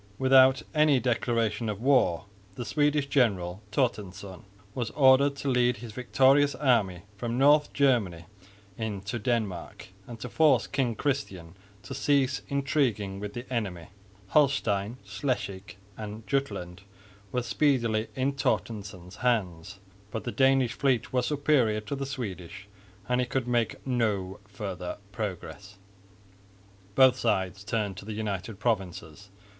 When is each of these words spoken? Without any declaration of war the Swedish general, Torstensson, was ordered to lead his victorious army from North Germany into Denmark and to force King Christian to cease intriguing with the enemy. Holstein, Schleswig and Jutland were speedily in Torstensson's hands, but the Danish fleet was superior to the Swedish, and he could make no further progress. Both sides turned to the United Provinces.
Without 0.17 0.63
any 0.73 0.99
declaration 0.99 1.69
of 1.69 1.79
war 1.79 2.25
the 2.55 2.65
Swedish 2.65 3.05
general, 3.05 3.61
Torstensson, 3.71 4.45
was 4.73 4.89
ordered 4.95 5.35
to 5.35 5.47
lead 5.47 5.77
his 5.77 5.91
victorious 5.91 6.55
army 6.55 7.03
from 7.17 7.37
North 7.37 7.71
Germany 7.71 8.25
into 8.79 9.19
Denmark 9.19 9.89
and 10.07 10.19
to 10.19 10.27
force 10.27 10.65
King 10.65 10.95
Christian 10.95 11.53
to 11.83 11.93
cease 11.93 12.41
intriguing 12.47 13.19
with 13.19 13.33
the 13.35 13.45
enemy. 13.53 13.89
Holstein, 14.29 14.97
Schleswig 15.05 15.77
and 15.95 16.25
Jutland 16.25 16.81
were 17.31 17.43
speedily 17.43 18.07
in 18.15 18.33
Torstensson's 18.33 19.17
hands, 19.17 19.77
but 20.09 20.23
the 20.23 20.31
Danish 20.31 20.73
fleet 20.73 21.13
was 21.13 21.27
superior 21.27 21.79
to 21.81 21.95
the 21.95 22.07
Swedish, 22.07 22.67
and 23.07 23.21
he 23.21 23.27
could 23.27 23.47
make 23.47 23.85
no 23.85 24.39
further 24.47 24.97
progress. 25.11 25.77
Both 26.95 27.17
sides 27.17 27.63
turned 27.63 27.97
to 27.97 28.05
the 28.05 28.13
United 28.13 28.57
Provinces. 28.57 29.29